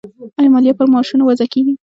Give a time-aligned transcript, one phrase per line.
[0.39, 1.73] آیا مالیه پر معاشونو وضع کیږي؟